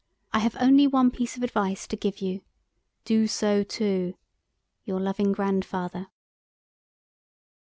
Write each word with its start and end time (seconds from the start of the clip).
I 0.33 0.39
have 0.39 0.57
only 0.59 0.87
one 0.87 1.11
piece 1.11 1.37
of 1.37 1.43
advice 1.43 1.85
to 1.85 1.95
give 1.95 2.21
you. 2.21 2.41
Do 3.05 3.27
so 3.27 3.61
too.—Your 3.63 4.99
loving 4.99 5.31
Grandfather." 5.31 6.07